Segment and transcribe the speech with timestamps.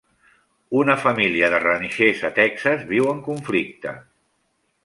[0.79, 3.97] Una família de ranxers a Texas viu en conflicte.